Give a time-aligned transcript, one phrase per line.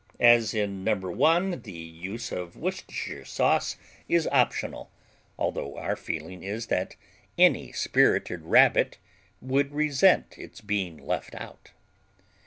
[0.19, 0.95] As in No.
[0.95, 3.77] 1, the use of Worcestershire sauce
[4.09, 4.89] is optional,
[5.37, 6.95] although our feeling is that
[7.37, 8.97] any spirited Rabbit
[9.41, 11.69] would resent its being left out.